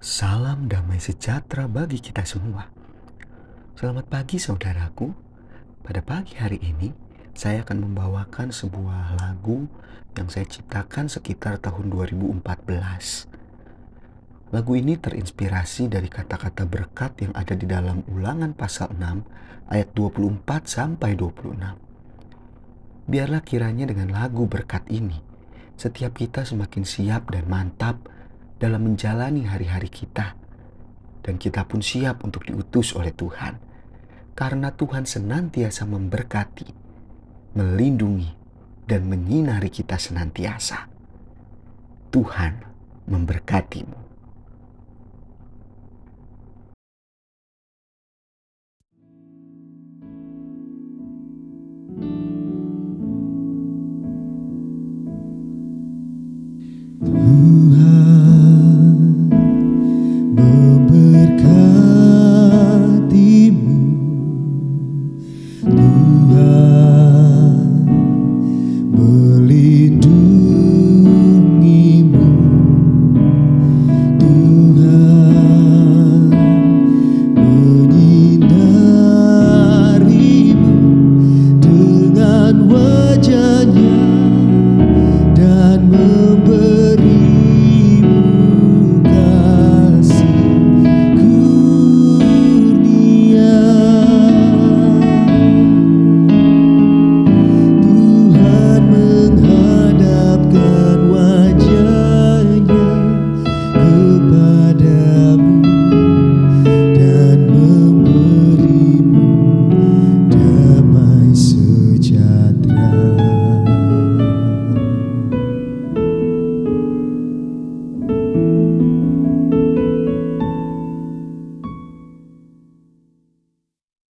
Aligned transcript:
Salam 0.00 0.64
damai 0.64 0.96
sejahtera 0.96 1.68
bagi 1.68 2.00
kita 2.00 2.24
semua. 2.24 2.72
Selamat 3.76 4.08
pagi 4.08 4.40
saudaraku. 4.40 5.12
Pada 5.84 6.00
pagi 6.00 6.40
hari 6.40 6.56
ini 6.56 6.88
saya 7.36 7.60
akan 7.60 7.84
membawakan 7.84 8.48
sebuah 8.48 9.20
lagu 9.20 9.68
yang 10.16 10.32
saya 10.32 10.48
ciptakan 10.48 11.12
sekitar 11.12 11.60
tahun 11.60 11.92
2014. 11.92 14.56
Lagu 14.56 14.72
ini 14.72 14.96
terinspirasi 14.96 15.92
dari 15.92 16.08
kata-kata 16.08 16.64
berkat 16.64 17.20
yang 17.20 17.36
ada 17.36 17.52
di 17.52 17.68
dalam 17.68 18.00
Ulangan 18.08 18.56
pasal 18.56 18.96
6 18.96 19.68
ayat 19.68 19.92
24 19.92 20.64
sampai 20.64 21.12
26. 21.12 23.04
Biarlah 23.04 23.44
kiranya 23.44 23.84
dengan 23.84 24.16
lagu 24.16 24.48
berkat 24.48 24.88
ini 24.88 25.20
setiap 25.76 26.16
kita 26.16 26.48
semakin 26.48 26.88
siap 26.88 27.36
dan 27.36 27.44
mantap 27.44 28.00
dalam 28.60 28.84
menjalani 28.84 29.48
hari-hari 29.48 29.88
kita. 29.88 30.36
Dan 31.24 31.40
kita 31.40 31.64
pun 31.64 31.80
siap 31.80 32.20
untuk 32.20 32.44
diutus 32.44 32.92
oleh 32.92 33.16
Tuhan. 33.16 33.56
Karena 34.36 34.72
Tuhan 34.72 35.08
senantiasa 35.08 35.88
memberkati, 35.88 36.68
melindungi, 37.56 38.30
dan 38.84 39.08
menyinari 39.08 39.72
kita 39.72 39.96
senantiasa. 39.96 40.88
Tuhan 42.12 42.52
memberkatimu. 43.08 44.09
No. 65.62 65.89